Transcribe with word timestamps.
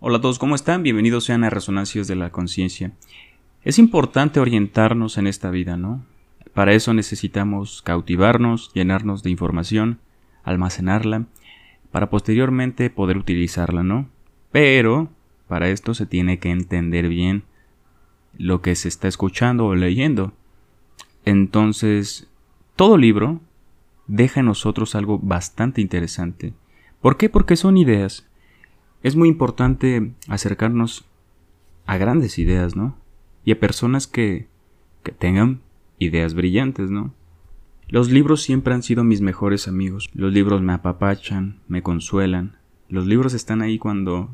Hola 0.00 0.18
a 0.18 0.20
todos, 0.20 0.38
¿cómo 0.38 0.54
están? 0.54 0.84
Bienvenidos 0.84 1.24
sean 1.24 1.42
a 1.42 1.50
Resonancias 1.50 2.06
de 2.06 2.14
la 2.14 2.30
Conciencia. 2.30 2.92
Es 3.64 3.80
importante 3.80 4.38
orientarnos 4.38 5.18
en 5.18 5.26
esta 5.26 5.50
vida, 5.50 5.76
¿no? 5.76 6.04
Para 6.54 6.72
eso 6.72 6.94
necesitamos 6.94 7.82
cautivarnos, 7.82 8.72
llenarnos 8.74 9.24
de 9.24 9.30
información, 9.30 9.98
almacenarla, 10.44 11.26
para 11.90 12.10
posteriormente 12.10 12.90
poder 12.90 13.16
utilizarla, 13.16 13.82
¿no? 13.82 14.08
Pero 14.52 15.08
para 15.48 15.68
esto 15.68 15.94
se 15.94 16.06
tiene 16.06 16.38
que 16.38 16.52
entender 16.52 17.08
bien 17.08 17.42
lo 18.36 18.62
que 18.62 18.76
se 18.76 18.86
está 18.86 19.08
escuchando 19.08 19.66
o 19.66 19.74
leyendo. 19.74 20.32
Entonces, 21.24 22.30
todo 22.76 22.98
libro 22.98 23.40
deja 24.06 24.38
en 24.38 24.46
nosotros 24.46 24.94
algo 24.94 25.18
bastante 25.18 25.80
interesante. 25.80 26.54
¿Por 27.00 27.16
qué? 27.16 27.28
Porque 27.28 27.56
son 27.56 27.76
ideas 27.76 28.27
es 29.02 29.16
muy 29.16 29.28
importante 29.28 30.12
acercarnos 30.28 31.04
a 31.86 31.96
grandes 31.96 32.38
ideas, 32.38 32.76
¿no? 32.76 32.96
Y 33.44 33.52
a 33.52 33.60
personas 33.60 34.06
que, 34.06 34.46
que 35.02 35.12
tengan 35.12 35.60
ideas 35.98 36.34
brillantes, 36.34 36.90
¿no? 36.90 37.14
Los 37.88 38.10
libros 38.10 38.42
siempre 38.42 38.74
han 38.74 38.82
sido 38.82 39.04
mis 39.04 39.22
mejores 39.22 39.66
amigos. 39.66 40.10
Los 40.12 40.32
libros 40.32 40.60
me 40.60 40.74
apapachan, 40.74 41.58
me 41.68 41.82
consuelan. 41.82 42.56
Los 42.88 43.06
libros 43.06 43.32
están 43.32 43.62
ahí 43.62 43.78
cuando 43.78 44.28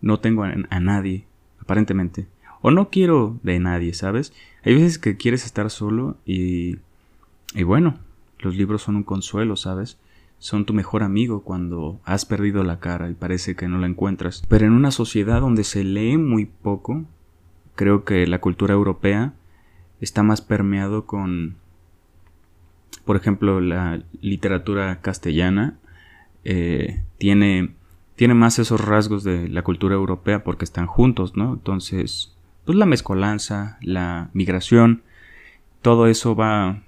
no 0.00 0.20
tengo 0.20 0.44
a, 0.44 0.54
a, 0.70 0.80
nadie, 0.80 1.26
aparentemente. 1.60 2.26
O 2.62 2.70
no 2.70 2.88
quiero 2.88 3.38
de 3.42 3.58
nadie, 3.58 3.92
¿sabes? 3.92 4.32
Hay 4.64 4.74
veces 4.74 4.98
que 4.98 5.16
quieres 5.16 5.44
estar 5.44 5.70
solo 5.70 6.16
y... 6.24 6.78
Y 7.54 7.62
bueno, 7.62 7.98
los 8.38 8.54
libros 8.54 8.82
son 8.82 8.96
un 8.96 9.02
consuelo, 9.02 9.56
¿sabes? 9.56 9.98
Son 10.38 10.64
tu 10.64 10.74
mejor 10.74 11.02
amigo 11.02 11.42
cuando 11.42 12.00
has 12.04 12.24
perdido 12.24 12.62
la 12.62 12.78
cara 12.78 13.10
y 13.10 13.14
parece 13.14 13.56
que 13.56 13.68
no 13.68 13.78
la 13.78 13.86
encuentras. 13.86 14.42
Pero 14.48 14.66
en 14.66 14.72
una 14.72 14.90
sociedad 14.90 15.40
donde 15.40 15.64
se 15.64 15.84
lee 15.84 16.18
muy 16.18 16.46
poco, 16.46 17.04
creo 17.74 18.04
que 18.04 18.26
la 18.26 18.40
cultura 18.40 18.74
europea 18.74 19.34
está 20.00 20.22
más 20.22 20.40
permeado 20.40 21.06
con, 21.06 21.56
por 23.04 23.16
ejemplo, 23.16 23.60
la 23.60 24.02
literatura 24.20 25.00
castellana 25.00 25.78
eh, 26.44 27.02
tiene, 27.18 27.74
tiene 28.14 28.34
más 28.34 28.58
esos 28.58 28.80
rasgos 28.80 29.24
de 29.24 29.48
la 29.48 29.62
cultura 29.62 29.94
europea 29.94 30.44
porque 30.44 30.64
están 30.64 30.86
juntos, 30.86 31.36
¿no? 31.36 31.54
Entonces, 31.54 32.36
pues 32.64 32.76
la 32.76 32.86
mezcolanza, 32.86 33.78
la 33.80 34.30
migración, 34.32 35.02
todo 35.82 36.06
eso 36.08 36.34
va 36.34 36.82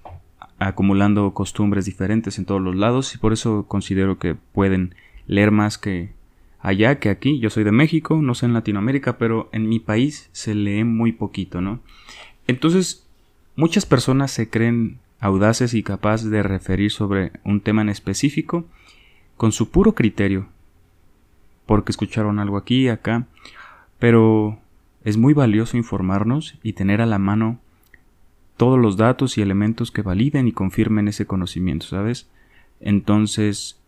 acumulando 0.58 1.32
costumbres 1.34 1.84
diferentes 1.84 2.38
en 2.38 2.44
todos 2.44 2.60
los 2.60 2.74
lados 2.74 3.14
y 3.14 3.18
por 3.18 3.32
eso 3.32 3.66
considero 3.68 4.18
que 4.18 4.34
pueden 4.34 4.94
leer 5.26 5.50
más 5.50 5.78
que 5.78 6.10
allá 6.60 6.98
que 6.98 7.10
aquí. 7.10 7.38
Yo 7.38 7.50
soy 7.50 7.64
de 7.64 7.72
México, 7.72 8.20
no 8.20 8.34
sé 8.34 8.46
en 8.46 8.54
Latinoamérica, 8.54 9.18
pero 9.18 9.48
en 9.52 9.68
mi 9.68 9.78
país 9.78 10.28
se 10.32 10.54
lee 10.54 10.84
muy 10.84 11.12
poquito, 11.12 11.60
¿no? 11.60 11.80
Entonces, 12.46 13.06
muchas 13.56 13.86
personas 13.86 14.30
se 14.30 14.48
creen 14.50 14.98
audaces 15.20 15.74
y 15.74 15.82
capaces 15.82 16.30
de 16.30 16.42
referir 16.42 16.90
sobre 16.90 17.32
un 17.44 17.60
tema 17.60 17.82
en 17.82 17.88
específico 17.88 18.66
con 19.36 19.52
su 19.52 19.70
puro 19.70 19.94
criterio, 19.94 20.48
porque 21.66 21.92
escucharon 21.92 22.38
algo 22.38 22.56
aquí 22.56 22.88
acá, 22.88 23.26
pero 23.98 24.58
es 25.04 25.16
muy 25.16 25.34
valioso 25.34 25.76
informarnos 25.76 26.56
y 26.62 26.72
tener 26.72 27.00
a 27.00 27.06
la 27.06 27.18
mano 27.18 27.60
todos 28.58 28.78
los 28.78 28.96
datos 28.96 29.38
y 29.38 29.42
elementos 29.42 29.90
que 29.90 30.02
validen 30.02 30.48
y 30.48 30.52
confirmen 30.52 31.08
ese 31.08 31.26
conocimiento, 31.26 31.86
¿sabes? 31.86 32.28
Entonces, 32.80 33.80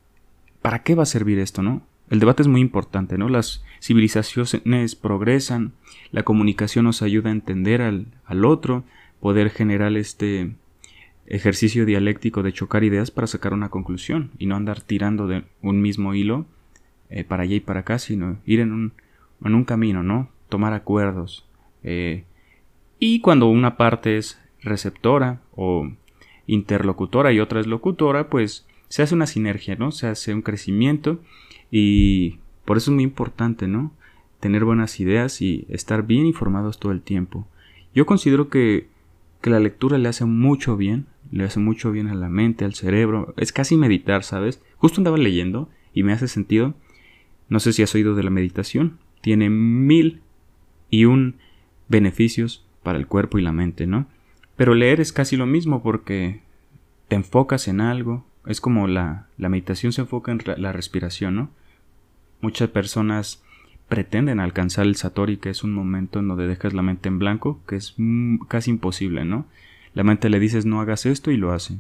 ¿para 0.63 0.83
qué 0.83 0.95
va 0.95 1.03
a 1.03 1.07
servir 1.07 1.39
esto, 1.41 1.61
no? 1.61 1.83
El 2.09 2.21
debate 2.21 2.43
es 2.43 2.49
muy 2.49 2.61
importante, 2.61 3.19
¿no? 3.19 3.29
Las 3.29 3.65
civilizaciones 3.83 4.95
progresan, 4.95 5.73
la 6.13 6.23
comunicación 6.23 6.85
nos 6.85 7.03
ayuda 7.03 7.29
a 7.29 7.33
entender 7.33 7.83
al, 7.83 8.07
al 8.25 8.45
otro, 8.45 8.85
poder 9.21 9.51
generar 9.51 9.97
este 9.97 10.53
ejercicio 11.27 11.85
dialéctico 11.85 12.43
de 12.43 12.53
chocar 12.53 12.85
ideas 12.85 13.11
para 13.11 13.27
sacar 13.27 13.53
una 13.53 13.71
conclusión 13.71 14.31
y 14.39 14.47
no 14.47 14.57
andar 14.57 14.81
tirando 14.81 15.27
de 15.27 15.45
un 15.63 15.83
mismo 15.83 16.15
hilo 16.15 16.47
eh, 17.09 17.25
para 17.25 17.43
allá 17.43 17.57
y 17.57 17.61
para 17.61 17.81
acá, 17.81 17.99
sino 17.99 18.39
ir 18.45 18.61
en 18.61 18.73
un, 18.73 18.93
en 19.45 19.55
un 19.55 19.65
camino, 19.65 20.05
¿no? 20.05 20.29
Tomar 20.49 20.75
acuerdos. 20.75 21.45
Eh, 21.83 22.25
y 23.01 23.21
cuando 23.21 23.47
una 23.47 23.77
parte 23.77 24.17
es 24.17 24.39
receptora 24.63 25.41
o 25.55 25.91
interlocutora 26.47 27.33
y 27.33 27.41
otra 27.41 27.61
es 27.61 27.67
locutora, 27.67 28.29
pues 28.29 28.67
se 28.89 29.03
hace 29.03 29.15
una 29.15 29.27
sinergia, 29.27 29.77
¿no? 29.77 29.93
Se 29.93 30.07
hace 30.09 30.35
un 30.35 30.43
crecimiento 30.43 31.21
y 31.71 32.39
por 32.65 32.77
eso 32.77 32.91
es 32.91 32.95
muy 32.95 33.05
importante, 33.05 33.69
¿no? 33.69 33.93
Tener 34.41 34.65
buenas 34.65 34.99
ideas 35.01 35.41
y 35.43 35.67
estar 35.69 36.07
bien 36.07 36.27
informados 36.27 36.79
todo 36.79 36.93
el 36.93 37.03
tiempo. 37.03 37.47
Yo 37.95 38.07
considero 38.07 38.49
que, 38.49 38.89
que 39.41 39.51
la 39.51 39.61
lectura 39.61 39.99
le 39.99 40.09
hace 40.09 40.25
mucho 40.25 40.77
bien, 40.77 41.07
le 41.31 41.45
hace 41.45 41.61
mucho 41.61 41.93
bien 41.93 42.09
a 42.09 42.15
la 42.15 42.29
mente, 42.29 42.65
al 42.65 42.75
cerebro, 42.75 43.33
es 43.37 43.53
casi 43.53 43.77
meditar, 43.77 44.25
¿sabes? 44.25 44.63
Justo 44.77 45.01
andaba 45.01 45.19
leyendo 45.19 45.69
y 45.95 46.03
me 46.03 46.13
hace 46.13 46.29
sentido, 46.29 46.75
no 47.49 47.61
sé 47.61 47.73
si 47.73 47.83
has 47.83 47.95
oído 47.95 48.15
de 48.15 48.23
la 48.23 48.31
meditación, 48.31 48.99
tiene 49.21 49.51
mil 49.51 50.21
y 50.89 51.05
un 51.05 51.37
beneficios 51.89 52.65
para 52.83 52.99
el 52.99 53.07
cuerpo 53.07 53.39
y 53.39 53.43
la 53.43 53.53
mente, 53.53 53.87
¿no? 53.87 54.07
Pero 54.61 54.75
leer 54.75 55.01
es 55.01 55.15
casi 55.15 55.39
lo 55.39 55.47
mismo 55.47 55.83
porque 55.83 56.43
te 57.09 57.17
enfocas 57.17 57.67
en 57.67 57.81
algo. 57.81 58.27
Es 58.45 58.61
como 58.61 58.89
la, 58.89 59.27
la 59.39 59.49
meditación 59.49 59.91
se 59.95 60.03
enfoca 60.03 60.33
en 60.33 60.43
la 60.59 60.71
respiración, 60.71 61.35
¿no? 61.35 61.51
Muchas 62.43 62.69
personas 62.69 63.43
pretenden 63.89 64.39
alcanzar 64.39 64.85
el 64.85 64.97
satori, 64.97 65.39
que 65.39 65.49
es 65.49 65.65
un 65.65 65.73
momento 65.73 66.19
en 66.19 66.29
donde 66.29 66.47
dejas 66.47 66.75
la 66.75 66.83
mente 66.83 67.09
en 67.09 67.19
blanco, 67.19 67.63
que 67.67 67.77
es 67.77 67.97
casi 68.49 68.69
imposible, 68.69 69.25
¿no? 69.25 69.47
La 69.95 70.05
mente 70.05 70.29
le 70.29 70.39
dices 70.39 70.67
no 70.67 70.83
hagas 70.83 71.07
esto 71.07 71.31
y 71.31 71.39
lo 71.39 71.53
hace. 71.53 71.79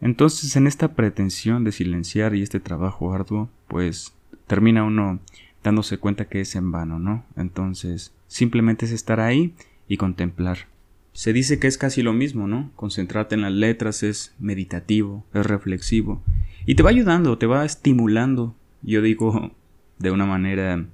Entonces, 0.00 0.54
en 0.54 0.68
esta 0.68 0.94
pretensión 0.94 1.64
de 1.64 1.72
silenciar 1.72 2.36
y 2.36 2.42
este 2.42 2.60
trabajo 2.60 3.12
arduo, 3.12 3.48
pues 3.66 4.14
termina 4.46 4.84
uno 4.84 5.18
dándose 5.64 5.98
cuenta 5.98 6.26
que 6.26 6.42
es 6.42 6.54
en 6.54 6.70
vano, 6.70 7.00
¿no? 7.00 7.24
Entonces, 7.34 8.14
simplemente 8.28 8.86
es 8.86 8.92
estar 8.92 9.18
ahí 9.18 9.54
y 9.88 9.96
contemplar. 9.96 10.68
Se 11.16 11.32
dice 11.32 11.58
que 11.58 11.66
es 11.66 11.78
casi 11.78 12.02
lo 12.02 12.12
mismo, 12.12 12.46
¿no? 12.46 12.70
Concentrarte 12.76 13.36
en 13.36 13.40
las 13.40 13.52
letras 13.52 14.02
es 14.02 14.34
meditativo, 14.38 15.24
es 15.32 15.46
reflexivo 15.46 16.22
y 16.66 16.74
te 16.74 16.82
va 16.82 16.90
ayudando, 16.90 17.38
te 17.38 17.46
va 17.46 17.64
estimulando. 17.64 18.54
Yo 18.82 19.00
digo 19.00 19.52
de 19.98 20.10
una 20.10 20.26
manera 20.26 20.84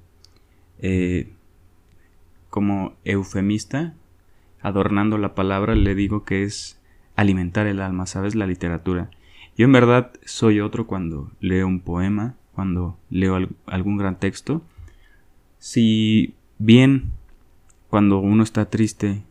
eh, 0.79 1.33
como 2.49 2.93
eufemista, 3.03 3.95
adornando 4.61 5.17
la 5.17 5.35
palabra, 5.35 5.75
le 5.75 5.93
digo 5.93 6.23
que 6.23 6.43
es 6.43 6.79
alimentar 7.17 7.67
el 7.67 7.81
alma, 7.81 8.05
¿sabes? 8.05 8.33
La 8.33 8.47
literatura. 8.47 9.09
Yo 9.57 9.65
en 9.65 9.73
verdad 9.73 10.13
soy 10.23 10.61
otro 10.61 10.87
cuando 10.87 11.33
leo 11.41 11.67
un 11.67 11.81
poema, 11.81 12.37
cuando 12.53 12.97
leo 13.09 13.37
algún 13.65 13.97
gran 13.97 14.17
texto. 14.19 14.61
Si 15.59 16.33
bien 16.59 17.11
cuando 17.89 18.19
uno 18.19 18.41
está 18.41 18.69
triste 18.69 19.21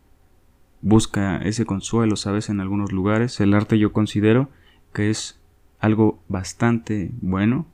busca 0.83 1.39
ese 1.39 1.65
consuelo, 1.65 2.17
¿sabes? 2.17 2.51
En 2.51 2.61
algunos 2.61 2.93
lugares. 2.93 3.41
El 3.41 3.55
arte 3.55 3.79
yo 3.79 3.93
considero 3.93 4.51
que 4.93 5.09
es 5.09 5.41
algo 5.81 6.21
bastante 6.29 7.11
bueno, 7.21 7.67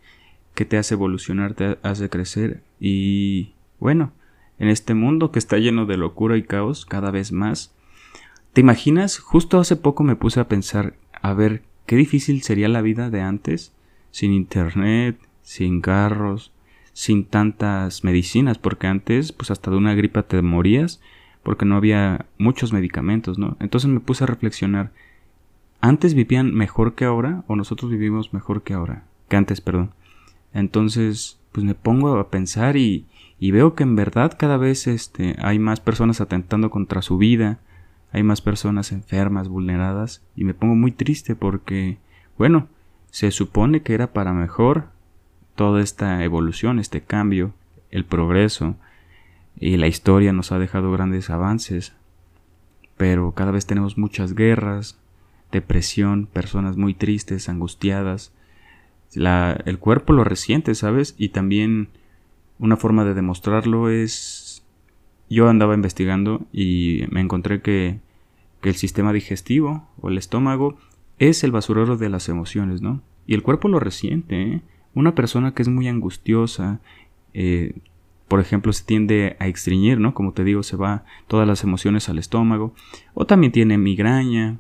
que 0.54 0.64
te 0.64 0.78
hace 0.78 0.94
evolucionar, 0.94 1.54
te 1.54 1.78
hace 1.82 2.08
crecer 2.08 2.62
y 2.80 3.52
bueno, 3.80 4.12
en 4.58 4.68
este 4.68 4.94
mundo 4.94 5.30
que 5.30 5.38
está 5.38 5.58
lleno 5.58 5.86
de 5.86 5.96
locura 5.96 6.36
y 6.36 6.42
caos 6.42 6.86
cada 6.86 7.10
vez 7.10 7.32
más. 7.32 7.74
¿Te 8.52 8.60
imaginas? 8.60 9.18
Justo 9.18 9.58
hace 9.58 9.76
poco 9.76 10.04
me 10.04 10.16
puse 10.16 10.40
a 10.40 10.48
pensar, 10.48 10.94
a 11.12 11.32
ver, 11.32 11.62
qué 11.86 11.96
difícil 11.96 12.42
sería 12.42 12.68
la 12.68 12.82
vida 12.82 13.10
de 13.10 13.20
antes, 13.20 13.72
sin 14.10 14.32
internet, 14.32 15.18
sin 15.42 15.80
carros, 15.80 16.52
sin 16.92 17.24
tantas 17.24 18.02
medicinas, 18.02 18.58
porque 18.58 18.88
antes, 18.88 19.32
pues 19.32 19.50
hasta 19.50 19.70
de 19.70 19.76
una 19.76 19.94
gripa 19.94 20.24
te 20.24 20.42
morías 20.42 21.00
porque 21.48 21.64
no 21.64 21.76
había 21.76 22.26
muchos 22.36 22.74
medicamentos, 22.74 23.38
¿no? 23.38 23.56
Entonces 23.58 23.88
me 23.88 24.00
puse 24.00 24.22
a 24.22 24.26
reflexionar, 24.26 24.92
¿antes 25.80 26.12
vivían 26.12 26.52
mejor 26.52 26.94
que 26.94 27.06
ahora 27.06 27.42
o 27.46 27.56
nosotros 27.56 27.90
vivimos 27.90 28.34
mejor 28.34 28.64
que 28.64 28.74
ahora? 28.74 29.04
Que 29.30 29.36
antes, 29.38 29.62
perdón. 29.62 29.92
Entonces, 30.52 31.40
pues 31.52 31.64
me 31.64 31.74
pongo 31.74 32.18
a 32.18 32.28
pensar 32.28 32.76
y, 32.76 33.06
y 33.38 33.50
veo 33.50 33.74
que 33.74 33.82
en 33.82 33.96
verdad 33.96 34.36
cada 34.38 34.58
vez 34.58 34.86
este, 34.86 35.36
hay 35.40 35.58
más 35.58 35.80
personas 35.80 36.20
atentando 36.20 36.68
contra 36.68 37.00
su 37.00 37.16
vida, 37.16 37.60
hay 38.12 38.22
más 38.22 38.42
personas 38.42 38.92
enfermas, 38.92 39.48
vulneradas, 39.48 40.22
y 40.36 40.44
me 40.44 40.52
pongo 40.52 40.74
muy 40.74 40.92
triste 40.92 41.34
porque, 41.34 41.96
bueno, 42.36 42.68
se 43.10 43.30
supone 43.30 43.80
que 43.80 43.94
era 43.94 44.12
para 44.12 44.34
mejor 44.34 44.88
toda 45.54 45.80
esta 45.80 46.22
evolución, 46.24 46.78
este 46.78 47.00
cambio, 47.00 47.54
el 47.90 48.04
progreso, 48.04 48.76
y 49.60 49.76
la 49.76 49.86
historia 49.86 50.32
nos 50.32 50.52
ha 50.52 50.58
dejado 50.58 50.92
grandes 50.92 51.30
avances, 51.30 51.94
pero 52.96 53.32
cada 53.32 53.50
vez 53.50 53.66
tenemos 53.66 53.98
muchas 53.98 54.34
guerras, 54.34 54.98
depresión, 55.52 56.26
personas 56.26 56.76
muy 56.76 56.94
tristes, 56.94 57.48
angustiadas. 57.48 58.32
El 59.14 59.78
cuerpo 59.78 60.12
lo 60.12 60.24
resiente, 60.24 60.74
¿sabes? 60.74 61.14
Y 61.18 61.30
también 61.30 61.88
Una 62.58 62.76
forma 62.76 63.04
de 63.04 63.14
demostrarlo 63.14 63.88
es... 63.88 64.64
Yo 65.30 65.48
andaba 65.48 65.74
investigando 65.74 66.46
y 66.52 67.04
me 67.10 67.20
encontré 67.20 67.60
que, 67.60 68.00
que 68.60 68.70
el 68.70 68.74
sistema 68.74 69.12
digestivo 69.12 69.86
o 70.00 70.08
el 70.08 70.18
estómago 70.18 70.76
es 71.18 71.44
el 71.44 71.52
basurero 71.52 71.96
de 71.96 72.08
las 72.08 72.28
emociones, 72.28 72.80
¿no? 72.80 73.02
Y 73.26 73.34
el 73.34 73.42
cuerpo 73.42 73.68
lo 73.68 73.78
resiente, 73.78 74.42
¿eh? 74.42 74.62
Una 74.94 75.14
persona 75.14 75.52
que 75.52 75.62
es 75.62 75.68
muy 75.68 75.86
angustiosa, 75.86 76.80
eh, 77.34 77.74
por 78.28 78.40
ejemplo, 78.40 78.72
se 78.72 78.84
tiende 78.84 79.36
a 79.40 79.48
extriñir, 79.48 79.98
¿no? 79.98 80.12
Como 80.12 80.32
te 80.32 80.44
digo, 80.44 80.62
se 80.62 80.76
va 80.76 81.04
todas 81.26 81.48
las 81.48 81.64
emociones 81.64 82.08
al 82.10 82.18
estómago. 82.18 82.74
O 83.14 83.24
también 83.24 83.52
tiene 83.52 83.78
migraña. 83.78 84.58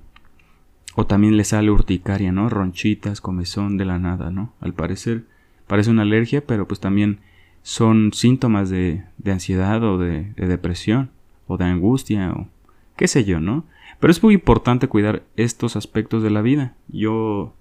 O 0.94 1.06
también 1.06 1.36
le 1.36 1.44
sale 1.44 1.70
urticaria, 1.70 2.32
¿no? 2.32 2.48
Ronchitas, 2.48 3.20
comezón 3.20 3.76
de 3.76 3.84
la 3.84 3.98
nada, 3.98 4.30
¿no? 4.30 4.52
Al 4.60 4.72
parecer 4.72 5.24
parece 5.66 5.90
una 5.90 6.02
alergia, 6.02 6.44
pero 6.44 6.66
pues 6.66 6.80
también 6.80 7.20
son 7.62 8.12
síntomas 8.14 8.70
de, 8.70 9.04
de 9.18 9.32
ansiedad 9.32 9.84
o 9.84 9.98
de, 9.98 10.32
de 10.32 10.48
depresión 10.48 11.10
o 11.46 11.58
de 11.58 11.66
angustia 11.66 12.32
o 12.32 12.48
qué 12.96 13.06
sé 13.06 13.24
yo, 13.24 13.38
¿no? 13.38 13.64
Pero 14.00 14.10
es 14.10 14.22
muy 14.22 14.34
importante 14.34 14.88
cuidar 14.88 15.22
estos 15.36 15.76
aspectos 15.76 16.22
de 16.22 16.30
la 16.30 16.40
vida. 16.40 16.74
Yo 16.88 17.54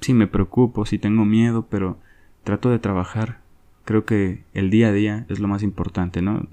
sí 0.00 0.12
me 0.14 0.26
preocupo, 0.26 0.84
sí 0.84 0.98
tengo 0.98 1.24
miedo, 1.24 1.66
pero 1.70 1.98
trato 2.42 2.70
de 2.70 2.80
trabajar. 2.80 3.43
Creo 3.84 4.04
que 4.04 4.42
el 4.54 4.70
día 4.70 4.88
a 4.88 4.92
día 4.92 5.26
es 5.28 5.38
lo 5.40 5.48
más 5.48 5.62
importante, 5.62 6.22
¿no? 6.22 6.46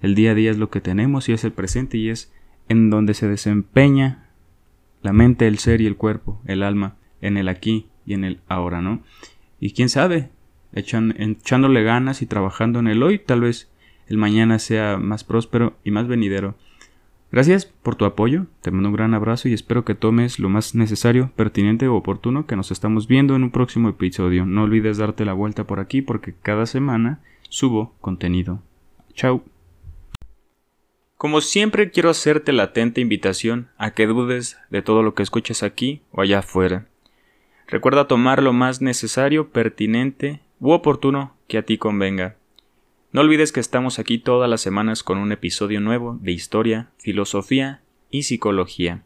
El 0.00 0.14
día 0.14 0.32
a 0.32 0.34
día 0.34 0.50
es 0.50 0.58
lo 0.58 0.70
que 0.70 0.80
tenemos 0.80 1.28
y 1.28 1.32
es 1.32 1.44
el 1.44 1.52
presente 1.52 1.96
y 1.98 2.08
es 2.08 2.32
en 2.68 2.90
donde 2.90 3.14
se 3.14 3.28
desempeña 3.28 4.28
la 5.02 5.12
mente, 5.12 5.46
el 5.46 5.58
ser 5.58 5.80
y 5.80 5.86
el 5.86 5.96
cuerpo, 5.96 6.40
el 6.46 6.62
alma, 6.62 6.96
en 7.20 7.36
el 7.36 7.48
aquí 7.48 7.86
y 8.06 8.14
en 8.14 8.24
el 8.24 8.40
ahora, 8.48 8.80
¿no? 8.80 9.02
Y 9.60 9.72
quién 9.72 9.88
sabe, 9.88 10.30
echándole 10.72 11.82
ganas 11.82 12.22
y 12.22 12.26
trabajando 12.26 12.78
en 12.80 12.88
el 12.88 13.02
hoy, 13.02 13.18
tal 13.18 13.42
vez 13.42 13.70
el 14.08 14.16
mañana 14.16 14.58
sea 14.58 14.96
más 14.98 15.24
próspero 15.24 15.76
y 15.84 15.90
más 15.90 16.08
venidero. 16.08 16.56
Gracias 17.32 17.64
por 17.64 17.96
tu 17.96 18.04
apoyo, 18.04 18.44
te 18.60 18.70
mando 18.70 18.90
un 18.90 18.94
gran 18.94 19.14
abrazo 19.14 19.48
y 19.48 19.54
espero 19.54 19.86
que 19.86 19.94
tomes 19.94 20.38
lo 20.38 20.50
más 20.50 20.74
necesario, 20.74 21.30
pertinente 21.34 21.88
o 21.88 21.96
oportuno 21.96 22.46
que 22.46 22.56
nos 22.56 22.70
estamos 22.70 23.08
viendo 23.08 23.34
en 23.34 23.42
un 23.42 23.50
próximo 23.50 23.88
episodio. 23.88 24.44
No 24.44 24.64
olvides 24.64 24.98
darte 24.98 25.24
la 25.24 25.32
vuelta 25.32 25.64
por 25.64 25.80
aquí 25.80 26.02
porque 26.02 26.34
cada 26.34 26.66
semana 26.66 27.20
subo 27.48 27.94
contenido. 28.02 28.62
Chao. 29.14 29.42
Como 31.16 31.40
siempre 31.40 31.90
quiero 31.90 32.10
hacerte 32.10 32.52
la 32.52 32.64
atenta 32.64 33.00
invitación 33.00 33.68
a 33.78 33.92
que 33.92 34.06
dudes 34.06 34.58
de 34.68 34.82
todo 34.82 35.02
lo 35.02 35.14
que 35.14 35.22
escuches 35.22 35.62
aquí 35.62 36.02
o 36.10 36.20
allá 36.20 36.40
afuera. 36.40 36.86
Recuerda 37.66 38.08
tomar 38.08 38.42
lo 38.42 38.52
más 38.52 38.82
necesario, 38.82 39.48
pertinente 39.48 40.40
u 40.60 40.72
oportuno 40.72 41.34
que 41.48 41.56
a 41.56 41.62
ti 41.62 41.78
convenga. 41.78 42.36
No 43.12 43.20
olvides 43.20 43.52
que 43.52 43.60
estamos 43.60 43.98
aquí 43.98 44.16
todas 44.16 44.48
las 44.48 44.62
semanas 44.62 45.02
con 45.02 45.18
un 45.18 45.32
episodio 45.32 45.82
nuevo 45.82 46.18
de 46.22 46.32
historia, 46.32 46.88
filosofía 46.96 47.82
y 48.10 48.22
psicología. 48.22 49.02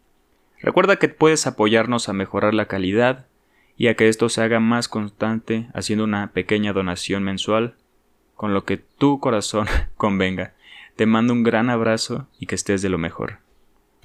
Recuerda 0.61 0.95
que 0.95 1.09
puedes 1.09 1.49
apoyarnos 1.49 2.09
a 2.09 2.13
mejorar 2.13 2.55
la 2.55 2.67
calidad 2.67 3.27
y 3.77 3.89
a 3.89 3.97
que 3.97 4.09
esto 4.09 4.29
se 4.29 4.43
haga 4.43 4.61
más 4.61 4.87
constante 4.87 5.67
haciendo 5.75 6.05
una 6.05 6.31
pequeña 6.31 6.73
donación 6.73 7.25
mensual 7.25 7.75
con 8.37 8.55
lo 8.55 8.65
que 8.65 8.77
tu 8.77 9.19
corazón 9.19 9.67
convenga. 9.97 10.55
Te 10.95 11.07
mando 11.07 11.33
un 11.33 11.43
gran 11.43 11.69
abrazo 11.69 12.29
y 12.39 12.47
que 12.47 12.55
estés 12.55 12.83
de 12.83 12.91
lo 12.91 12.99
mejor. 12.99 13.39